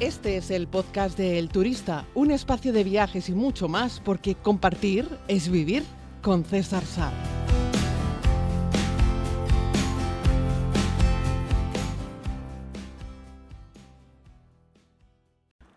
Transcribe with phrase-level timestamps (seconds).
[0.00, 4.36] Este es el podcast de El Turista, un espacio de viajes y mucho más, porque
[4.36, 5.82] compartir es vivir
[6.22, 7.10] con César Sá.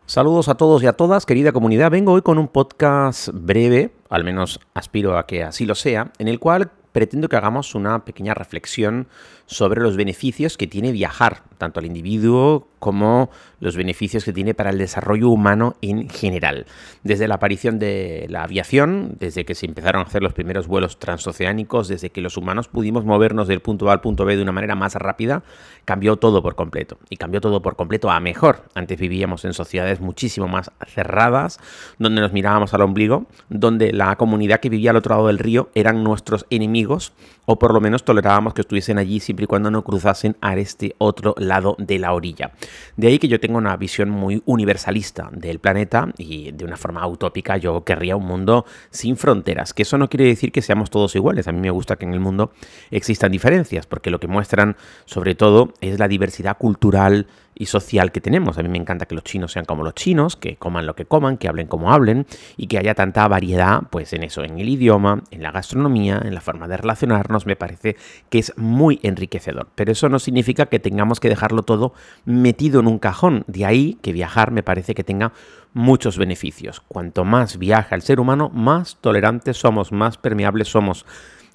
[0.06, 1.90] Saludos a todos y a todas, querida comunidad.
[1.90, 6.28] Vengo hoy con un podcast breve, al menos aspiro a que así lo sea, en
[6.28, 9.08] el cual pretendo que hagamos una pequeña reflexión
[9.48, 14.72] sobre los beneficios que tiene viajar, tanto al individuo como los beneficios que tiene para
[14.72, 16.66] el desarrollo humano en general.
[17.04, 20.98] Desde la aparición de la aviación, desde que se empezaron a hacer los primeros vuelos
[20.98, 24.52] transoceánicos, desde que los humanos pudimos movernos del punto A al punto B de una
[24.52, 25.44] manera más rápida,
[25.86, 26.98] cambió todo por completo.
[27.10, 28.64] Y cambió todo por completo a mejor.
[28.74, 31.60] Antes vivíamos en sociedades muchísimo más cerradas,
[32.00, 35.70] donde nos mirábamos al ombligo, donde la comunidad que vivía al otro lado del río
[35.76, 37.14] eran nuestros enemigos,
[37.46, 40.96] o por lo menos tolerábamos que estuviesen allí siempre y cuando no cruzasen a este
[40.98, 42.52] otro lado de la orilla.
[42.96, 47.06] De ahí que yo tengo una visión muy universalista del planeta y de una forma
[47.08, 51.16] utópica yo querría un mundo sin fronteras, que eso no quiere decir que seamos todos
[51.16, 51.48] iguales.
[51.48, 52.52] A mí me gusta que en el mundo
[52.92, 57.28] existan diferencias, porque lo que muestran sobre todo es la diversidad cultural,
[57.62, 58.58] y social que tenemos.
[58.58, 61.06] A mí me encanta que los chinos sean como los chinos, que coman lo que
[61.06, 62.26] coman, que hablen como hablen
[62.58, 66.34] y que haya tanta variedad, pues en eso, en el idioma, en la gastronomía, en
[66.34, 67.98] la forma de relacionarnos, me parece
[68.30, 69.68] que es muy enriquecedor.
[69.76, 73.44] Pero eso no significa que tengamos que dejarlo todo metido en un cajón.
[73.48, 75.34] De ahí que viajar me parece que tenga
[75.74, 76.82] muchos beneficios.
[76.88, 81.06] Cuanto más viaja el ser humano, más tolerantes somos, más permeables somos.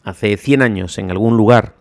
[0.03, 1.75] Hace 100 años en algún lugar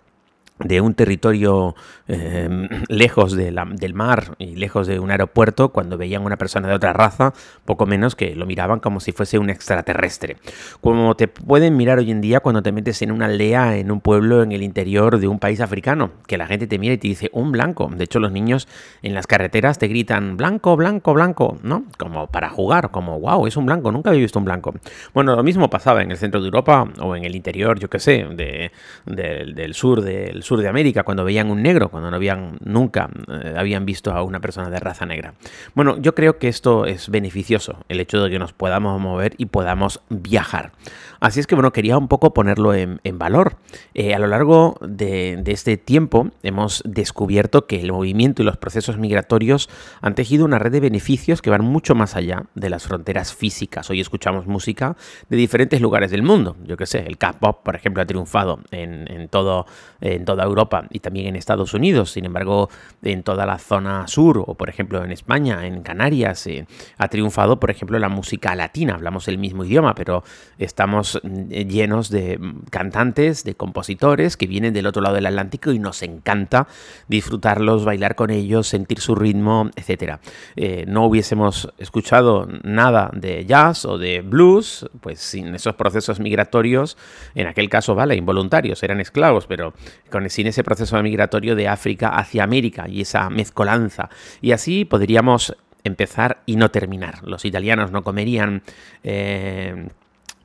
[0.60, 1.76] de un territorio
[2.08, 6.94] eh, lejos del mar y lejos de un aeropuerto, cuando veían una persona de otra
[6.94, 7.34] raza,
[7.66, 10.38] poco menos que lo miraban como si fuese un extraterrestre.
[10.80, 14.00] Como te pueden mirar hoy en día cuando te metes en una aldea, en un
[14.00, 17.10] pueblo en el interior de un país africano, que la gente te mira y te
[17.10, 17.92] dice un blanco.
[17.94, 18.68] De hecho, los niños
[19.02, 21.84] en las carreteras te gritan blanco, blanco, blanco, ¿no?
[21.98, 24.74] Como para jugar, como wow, es un blanco, nunca había visto un blanco.
[25.14, 28.00] Bueno, lo mismo pasaba en el centro de Europa o en el interior, yo qué
[28.00, 28.72] sé, de,
[29.06, 33.56] del sur del sur de América, cuando veían un negro, cuando no habían nunca eh,
[33.58, 35.34] habían visto a una persona de raza negra.
[35.74, 39.48] Bueno, yo creo que esto es beneficioso, el hecho de que nos podamos mover y
[39.48, 40.72] podamos viajar.
[41.20, 43.58] Así es que, bueno, quería un poco ponerlo en, valor.
[43.94, 48.98] Eh, a lo largo de, este tiempo hemos descubierto que el movimiento y los procesos
[48.98, 49.70] migratorios
[50.02, 53.90] han tejido una red de beneficios que van mucho más allá de las fronteras físicas.
[53.90, 54.98] Hoy escuchamos música
[55.30, 56.58] de diferentes lugares del mundo.
[56.66, 59.66] Yo que sé, el K-pop, por ejemplo, ha triunfado en, todo,
[60.02, 62.12] en toda Europa y también en Estados Unidos.
[62.12, 62.70] Sin embargo,
[63.02, 67.58] en toda la zona sur o, por ejemplo, en España, en Canarias, eh, ha triunfado,
[67.58, 68.96] por ejemplo, la música latina.
[68.96, 70.26] Hablamos el mismo idioma, pero
[70.58, 72.38] estamos eh, llenos de
[72.70, 76.68] cantantes, de compositores que vienen del otro lado del Atlántico y nos encanta
[77.08, 80.20] disfrutarlos, bailar con ellos, sentir su ritmo, etc.
[80.58, 86.98] Eh, no hubiésemos escuchado nada de jazz o de blues, pues sin esos procesos migratorios,
[87.36, 89.74] en aquel caso, vale, involuntarios, eran esclavos, pero
[90.12, 94.10] con, sin ese proceso migratorio de África hacia América y esa mezcolanza.
[94.42, 97.24] Y así podríamos empezar y no terminar.
[97.24, 98.64] Los italianos no comerían...
[99.04, 99.88] Eh,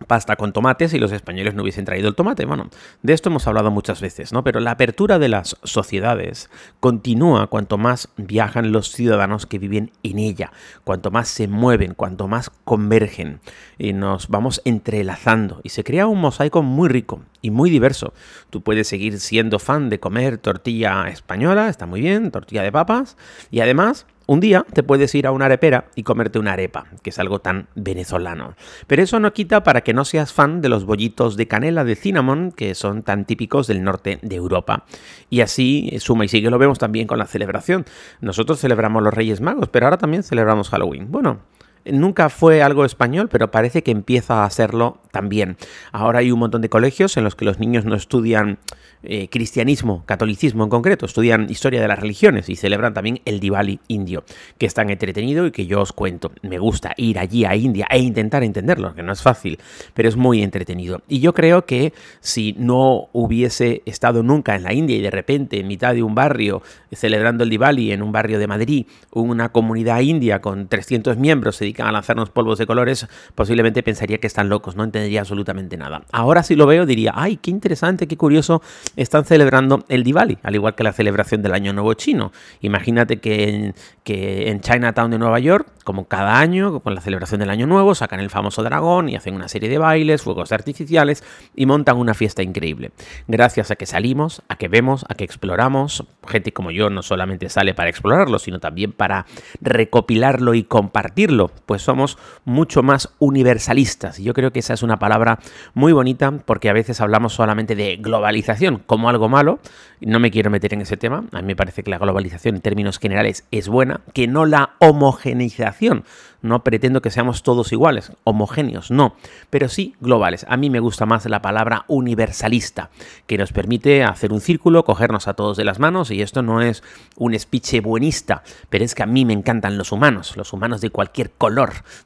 [0.07, 2.45] pasta con tomates y los españoles no hubiesen traído el tomate.
[2.45, 2.69] Bueno,
[3.03, 4.43] de esto hemos hablado muchas veces, ¿no?
[4.45, 6.51] Pero la apertura de las sociedades
[6.81, 10.53] continúa cuanto más viajan los ciudadanos que viven en ella,
[10.85, 13.41] cuanto más se mueven, cuanto más convergen
[13.79, 18.13] y nos vamos entrelazando y se crea un mosaico muy rico y muy diverso.
[18.51, 23.17] Tú puedes seguir siendo fan de comer tortilla española, está muy bien, tortilla de papas
[23.51, 27.11] y además un día te puedes ir a una arepera y comerte una arepa, que
[27.11, 28.55] es algo tan venezolano.
[28.87, 31.97] Pero eso no quita para que no seas fan de los bollitos de canela de
[31.97, 34.85] cinnamon, que son tan típicos del norte de Europa.
[35.31, 37.87] Y así suma y sigue, lo vemos también con la celebración.
[38.21, 41.11] Nosotros celebramos los Reyes Magos, pero ahora también celebramos Halloween.
[41.11, 41.41] Bueno,
[41.85, 45.57] Nunca fue algo español, pero parece que empieza a serlo también.
[45.93, 48.59] Ahora hay un montón de colegios en los que los niños no estudian
[49.03, 53.81] eh, cristianismo, catolicismo en concreto, estudian historia de las religiones y celebran también el Diwali
[53.89, 54.25] indio,
[54.59, 56.33] que es tan entretenido y que yo os cuento.
[56.43, 59.59] Me gusta ir allí a India e intentar entenderlo, que no es fácil,
[59.95, 61.01] pero es muy entretenido.
[61.09, 65.61] Y yo creo que si no hubiese estado nunca en la India y de repente
[65.61, 66.63] en mitad de un barrio
[66.93, 71.65] celebrando el Diwali en un barrio de Madrid, una comunidad india con 300 miembros se
[71.71, 76.03] dedican a lanzarnos polvos de colores, posiblemente pensaría que están locos, no entendería absolutamente nada.
[76.13, 78.63] Ahora si lo veo diría, ay, qué interesante, qué curioso,
[78.97, 82.33] están celebrando el Diwali, al igual que la celebración del Año Nuevo Chino.
[82.61, 87.41] Imagínate que en, que en Chinatown de Nueva York, como cada año, con la celebración
[87.41, 91.25] del Año Nuevo, sacan el famoso dragón y hacen una serie de bailes, fuegos artificiales
[91.55, 92.91] y montan una fiesta increíble.
[93.29, 97.49] Gracias a que salimos, a que vemos, a que exploramos, gente como yo no solamente
[97.49, 99.27] sale para explorarlo, sino también para
[99.61, 104.19] recopilarlo y compartirlo, pues somos mucho más universalistas.
[104.19, 105.39] Y yo creo que esa es una palabra
[105.73, 109.61] muy bonita porque a veces hablamos solamente de globalización como algo malo.
[110.01, 111.27] No me quiero meter en ese tema.
[111.31, 114.71] A mí me parece que la globalización en términos generales es buena, que no la
[114.81, 116.03] homogeneización.
[116.43, 119.15] No pretendo que seamos todos iguales, homogéneos, no,
[119.51, 120.47] pero sí globales.
[120.49, 122.89] A mí me gusta más la palabra universalista,
[123.27, 126.63] que nos permite hacer un círculo, cogernos a todos de las manos, y esto no
[126.63, 126.83] es
[127.17, 130.89] un speech buenista, pero es que a mí me encantan los humanos, los humanos de
[130.89, 131.60] cualquier color,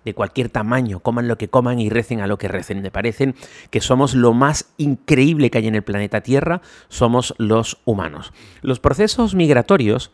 [0.04, 2.82] de cualquier tamaño, coman lo que coman y recen a lo que recen.
[2.82, 3.34] Me parecen
[3.70, 8.32] que somos lo más increíble que hay en el planeta Tierra, somos los humanos.
[8.62, 10.10] Los procesos migratorios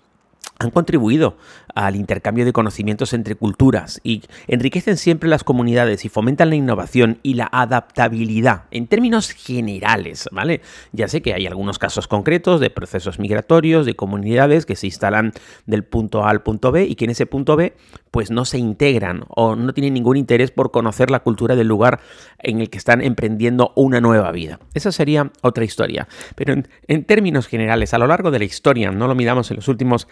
[0.60, 1.38] han contribuido
[1.74, 7.18] al intercambio de conocimientos entre culturas y enriquecen siempre las comunidades y fomentan la innovación
[7.22, 10.60] y la adaptabilidad en términos generales, ¿vale?
[10.92, 15.32] Ya sé que hay algunos casos concretos de procesos migratorios, de comunidades que se instalan
[15.64, 17.74] del punto A al punto B y que en ese punto B
[18.10, 22.00] pues no se integran o no tienen ningún interés por conocer la cultura del lugar
[22.38, 24.58] en el que están emprendiendo una nueva vida.
[24.74, 26.08] Esa sería otra historia.
[26.34, 26.54] Pero
[26.88, 30.08] en, términos generales, a lo largo de la historia, no lo miramos en los últimos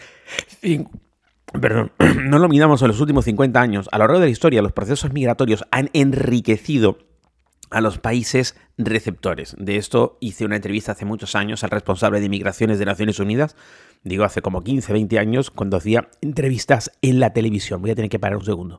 [1.53, 1.93] Perdón,
[2.25, 3.89] no lo miramos en los últimos 50 años.
[3.93, 6.99] A lo largo de la historia, los procesos migratorios han enriquecido
[7.71, 9.55] a los países receptores.
[9.59, 13.57] De esto hice una entrevista hace muchos años al responsable de migraciones de Naciones Unidas,
[14.05, 17.83] digo hace como 15, 20 años, cuando hacía entrevistas en la televisión.
[17.83, 18.79] Voy a tener que parar un segundo.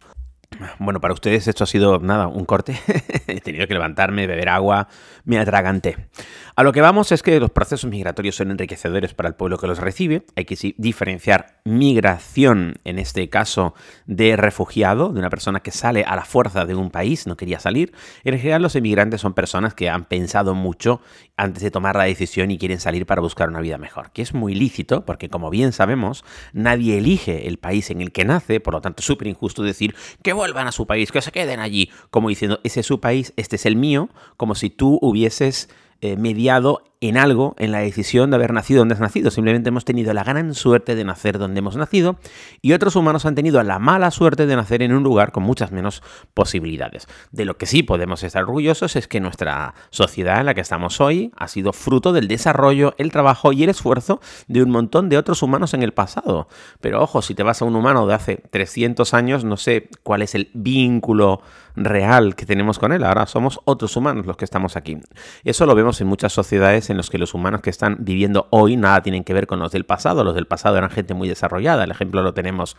[0.79, 2.79] Bueno, para ustedes esto ha sido nada, un corte.
[3.27, 4.87] He tenido que levantarme, beber agua,
[5.23, 6.09] me atraganté.
[6.55, 9.67] A lo que vamos es que los procesos migratorios son enriquecedores para el pueblo que
[9.67, 10.25] los recibe.
[10.35, 13.73] Hay que diferenciar migración, en este caso,
[14.05, 17.59] de refugiado, de una persona que sale a la fuerza de un país, no quería
[17.59, 17.93] salir.
[18.23, 20.99] En general, los emigrantes son personas que han pensado mucho
[21.37, 24.33] antes de tomar la decisión y quieren salir para buscar una vida mejor, que es
[24.33, 28.73] muy lícito, porque como bien sabemos, nadie elige el país en el que nace, por
[28.73, 31.91] lo tanto es súper injusto decir que vuelvan a su país, que se queden allí,
[32.11, 35.69] como diciendo, ese es su país, este es el mío, como si tú hubieses
[36.01, 39.31] eh, mediado en algo, en la decisión de haber nacido donde has nacido.
[39.31, 42.17] Simplemente hemos tenido la gran suerte de nacer donde hemos nacido
[42.61, 45.71] y otros humanos han tenido la mala suerte de nacer en un lugar con muchas
[45.71, 46.03] menos
[46.33, 47.07] posibilidades.
[47.31, 50.99] De lo que sí podemos estar orgullosos es que nuestra sociedad en la que estamos
[50.99, 55.17] hoy ha sido fruto del desarrollo, el trabajo y el esfuerzo de un montón de
[55.17, 56.49] otros humanos en el pasado.
[56.81, 60.21] Pero ojo, si te vas a un humano de hace 300 años, no sé cuál
[60.21, 61.41] es el vínculo
[61.75, 63.03] real que tenemos con él.
[63.03, 64.97] Ahora somos otros humanos los que estamos aquí.
[65.43, 68.75] Eso lo vemos en muchas sociedades en los que los humanos que están viviendo hoy
[68.77, 70.23] nada tienen que ver con los del pasado.
[70.23, 71.83] Los del pasado eran gente muy desarrollada.
[71.83, 72.75] El ejemplo lo tenemos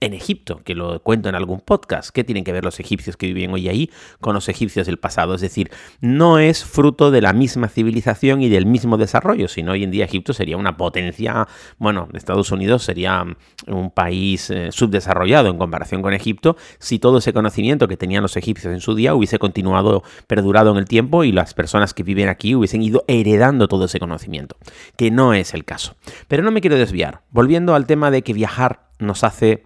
[0.00, 2.10] en Egipto, que lo cuento en algún podcast.
[2.10, 5.34] ¿Qué tienen que ver los egipcios que viven hoy ahí con los egipcios del pasado?
[5.34, 5.70] Es decir,
[6.00, 10.06] no es fruto de la misma civilización y del mismo desarrollo, sino hoy en día
[10.06, 11.46] Egipto sería una potencia,
[11.78, 13.24] bueno, Estados Unidos sería
[13.66, 18.36] un país eh, subdesarrollado en comparación con Egipto si todo ese conocimiento que tenían los
[18.36, 22.28] egipcios en su día hubiese continuado, perdurado en el tiempo y las personas que viven
[22.28, 24.56] aquí hubiesen ido heredando todo ese conocimiento,
[24.96, 25.96] que no es el caso.
[26.28, 29.64] Pero no me quiero desviar, volviendo al tema de que viajar nos hace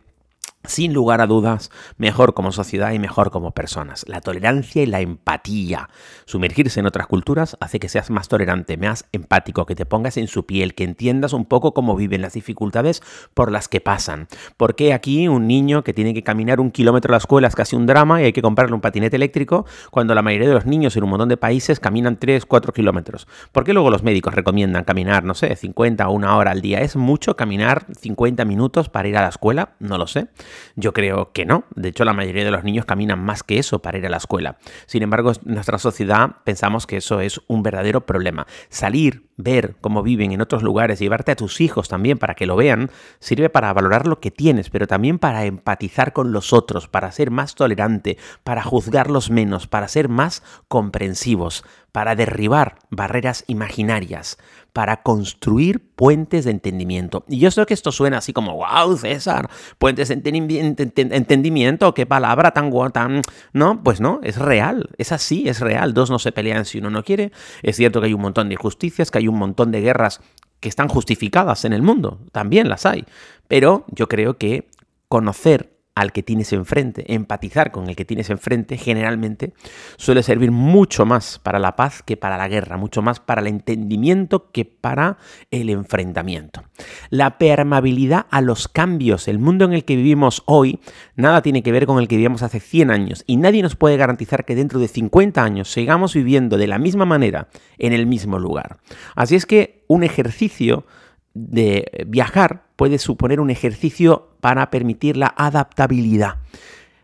[0.66, 4.05] sin lugar a dudas, mejor como sociedad y mejor como personas.
[4.08, 5.90] La tolerancia y la empatía.
[6.25, 10.26] Sumergirse en otras culturas hace que seas más tolerante, más empático, que te pongas en
[10.26, 13.02] su piel, que entiendas un poco cómo viven las dificultades
[13.34, 14.28] por las que pasan.
[14.56, 17.55] ¿Por qué aquí un niño que tiene que caminar un kilómetro a la escuela es
[17.55, 20.67] casi un drama y hay que comprarle un patinete eléctrico cuando la mayoría de los
[20.67, 23.29] niños en un montón de países caminan 3, 4 kilómetros?
[23.53, 26.81] ¿Por qué luego los médicos recomiendan caminar, no sé, 50 o una hora al día?
[26.81, 29.74] ¿Es mucho caminar 50 minutos para ir a la escuela?
[29.79, 30.29] No lo sé.
[30.77, 31.65] Yo creo que no.
[31.75, 34.17] De hecho, la mayoría de los niños caminan más que eso para ir a la
[34.17, 34.58] escuela.
[34.87, 38.46] Sin embargo, en nuestra sociedad pensamos que eso es un verdadero problema.
[38.69, 42.56] Salir, ver cómo viven en otros lugares, llevarte a tus hijos también para que lo
[42.56, 47.10] vean, sirve para valorar lo que tienes, pero también para empatizar con los otros, para
[47.12, 54.36] ser más tolerante, para juzgarlos menos, para ser más comprensivos, para derribar barreras imaginarias,
[54.72, 57.24] para construir puentes de entendimiento.
[57.29, 59.48] Y yo sé que esto suena así como, wow, César,
[59.79, 63.22] puentes de entendimiento, qué palabra tan tan...
[63.53, 65.94] No, pues no, es real, es así, es real.
[65.94, 67.31] Dos no se pelean si uno no quiere.
[67.62, 70.20] Es cierto que hay un montón de injusticias, que hay un montón de guerras
[70.60, 73.04] que están justificadas en el mundo, también las hay.
[73.48, 74.69] Pero yo creo que
[75.08, 79.53] conocer al que tienes enfrente, empatizar con el que tienes enfrente, generalmente
[79.96, 83.46] suele servir mucho más para la paz que para la guerra, mucho más para el
[83.46, 85.19] entendimiento que para
[85.53, 86.65] el enfrentamiento.
[87.10, 90.81] La permeabilidad a los cambios, el mundo en el que vivimos hoy,
[91.15, 93.96] nada tiene que ver con el que vivíamos hace 100 años y nadie nos puede
[93.96, 97.48] garantizar que dentro de 50 años sigamos viviendo de la misma manera
[97.79, 98.79] en el mismo lugar.
[99.15, 100.86] Así es que un ejercicio
[101.34, 106.38] de viajar puede suponer un ejercicio para permitir la adaptabilidad.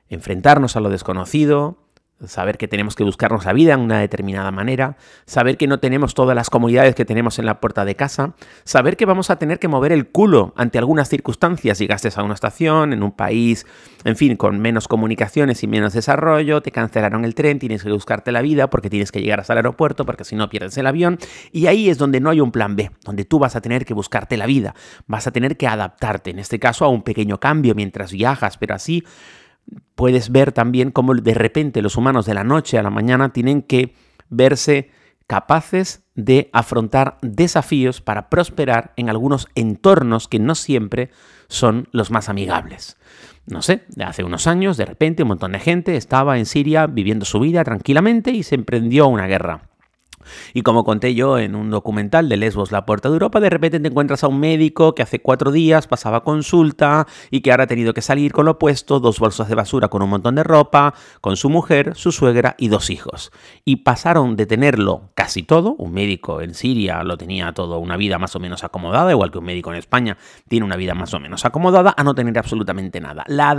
[0.08, 1.78] Enfrentarnos a lo desconocido,
[2.26, 4.96] saber que tenemos que buscarnos la vida en una determinada manera,
[5.26, 8.34] saber que no tenemos todas las comodidades que tenemos en la puerta de casa,
[8.64, 12.34] saber que vamos a tener que mover el culo ante algunas circunstancias, llegaste a una
[12.34, 13.66] estación, en un país,
[14.04, 18.32] en fin, con menos comunicaciones y menos desarrollo, te cancelaron el tren, tienes que buscarte
[18.32, 21.18] la vida porque tienes que llegar hasta el aeropuerto, porque si no pierdes el avión,
[21.52, 23.94] y ahí es donde no hay un plan B, donde tú vas a tener que
[23.94, 24.74] buscarte la vida,
[25.06, 28.74] vas a tener que adaptarte, en este caso a un pequeño cambio mientras viajas, pero
[28.74, 29.04] así
[29.94, 33.62] puedes ver también cómo de repente los humanos de la noche a la mañana tienen
[33.62, 33.94] que
[34.28, 34.90] verse
[35.26, 41.10] capaces de afrontar desafíos para prosperar en algunos entornos que no siempre
[41.48, 42.96] son los más amigables.
[43.46, 47.24] No sé, hace unos años, de repente, un montón de gente estaba en Siria viviendo
[47.24, 49.69] su vida tranquilamente y se emprendió una guerra.
[50.54, 53.80] Y como conté yo en un documental de Lesbos, la puerta de Europa, de repente
[53.80, 57.66] te encuentras a un médico que hace cuatro días pasaba consulta y que ahora ha
[57.66, 60.94] tenido que salir con lo opuesto, dos bolsas de basura con un montón de ropa,
[61.20, 63.30] con su mujer, su suegra y dos hijos.
[63.64, 68.18] Y pasaron de tenerlo casi todo, un médico en Siria lo tenía todo, una vida
[68.18, 70.16] más o menos acomodada, igual que un médico en España
[70.48, 73.24] tiene una vida más o menos acomodada, a no tener absolutamente nada.
[73.26, 73.54] La,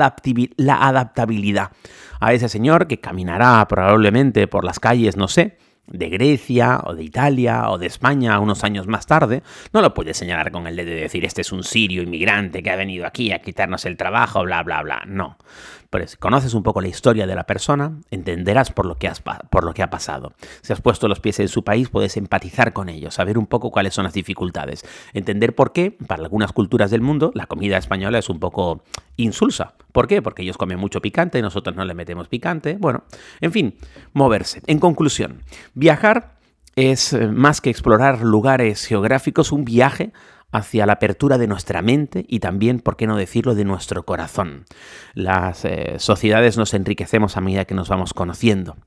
[0.58, 1.72] la adaptabilidad
[2.20, 5.58] a ese señor que caminará probablemente por las calles, no sé,
[5.92, 9.44] de Grecia o de Italia o de España unos años más tarde,
[9.74, 12.72] no lo puedes señalar con el dedo de decir este es un sirio inmigrante que
[12.72, 15.04] ha venido aquí a quitarnos el trabajo, bla, bla, bla.
[15.06, 15.38] No.
[15.92, 19.12] Pero si conoces un poco la historia de la persona, entenderás por lo, que
[19.50, 20.32] por lo que ha pasado.
[20.62, 23.72] Si has puesto los pies en su país, puedes empatizar con ellos, saber un poco
[23.72, 28.20] cuáles son las dificultades, entender por qué, para algunas culturas del mundo, la comida española
[28.20, 28.84] es un poco
[29.24, 29.74] insulsa.
[29.92, 30.22] ¿Por qué?
[30.22, 32.78] Porque ellos comen mucho picante, nosotros no le metemos picante.
[32.80, 33.04] Bueno,
[33.40, 33.76] en fin,
[34.14, 34.62] moverse.
[34.68, 36.36] En conclusión, viajar
[36.76, 40.14] es eh, más que explorar lugares geográficos, un viaje
[40.52, 44.66] hacia la apertura de nuestra mente y también, por qué no decirlo, de nuestro corazón.
[45.14, 48.78] Las eh, sociedades nos enriquecemos a medida que nos vamos conociendo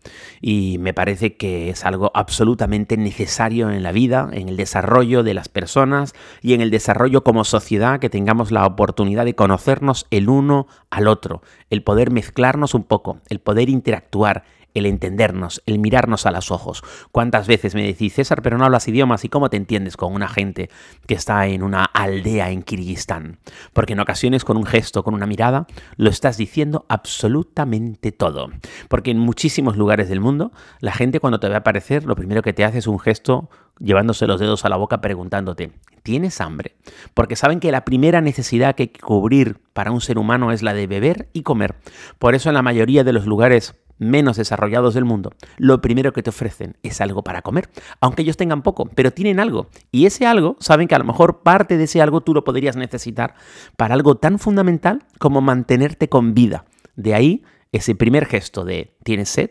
[0.40, 5.34] y me parece que es algo absolutamente necesario en la vida, en el desarrollo de
[5.34, 10.28] las personas y en el desarrollo como sociedad que tengamos la oportunidad de conocernos el
[10.28, 16.26] uno al otro, el poder mezclarnos un poco, el poder interactuar, el entendernos, el mirarnos
[16.26, 16.82] a los ojos.
[17.12, 20.28] ¿Cuántas veces me decís, César, pero no hablas idiomas y cómo te entiendes con una
[20.28, 20.68] gente
[21.06, 23.38] que está en una aldea en Kirguistán?
[23.72, 25.66] Porque en ocasiones con un gesto, con una mirada,
[25.96, 28.50] lo estás diciendo absolutamente todo.
[28.88, 32.52] Porque en muchísimos lugares del mundo, la gente cuando te ve aparecer, lo primero que
[32.52, 36.76] te hace es un gesto llevándose los dedos a la boca preguntándote, ¿tienes hambre?
[37.12, 40.62] Porque saben que la primera necesidad que hay que cubrir para un ser humano es
[40.62, 41.76] la de beber y comer.
[42.18, 46.22] Por eso en la mayoría de los lugares menos desarrollados del mundo, lo primero que
[46.22, 47.68] te ofrecen es algo para comer,
[48.00, 49.68] aunque ellos tengan poco, pero tienen algo.
[49.90, 52.76] Y ese algo, saben que a lo mejor parte de ese algo tú lo podrías
[52.76, 53.34] necesitar
[53.76, 56.64] para algo tan fundamental como mantenerte con vida.
[56.96, 59.50] De ahí ese primer gesto de ¿tienes sed?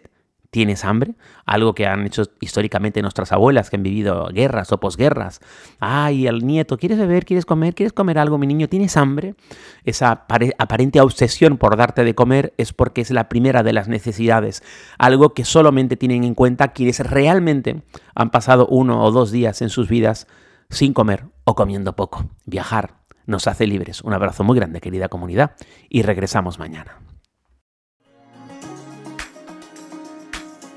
[0.53, 1.15] ¿Tienes hambre?
[1.47, 5.41] Algo que han hecho históricamente nuestras abuelas que han vivido guerras o posguerras.
[5.79, 7.25] Ay, al nieto, ¿quieres beber?
[7.25, 7.73] ¿Quieres comer?
[7.73, 8.69] ¿Quieres comer algo, mi niño?
[8.69, 9.33] ¿Tienes hambre?
[9.83, 10.27] Esa
[10.59, 14.61] aparente obsesión por darte de comer es porque es la primera de las necesidades.
[14.99, 17.81] Algo que solamente tienen en cuenta quienes realmente
[18.13, 20.27] han pasado uno o dos días en sus vidas
[20.69, 22.29] sin comer o comiendo poco.
[22.45, 24.01] Viajar nos hace libres.
[24.01, 25.55] Un abrazo muy grande, querida comunidad,
[25.89, 26.99] y regresamos mañana.